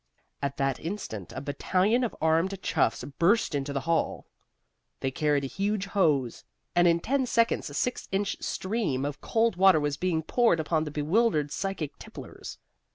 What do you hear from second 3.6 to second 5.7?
the hall. They carried a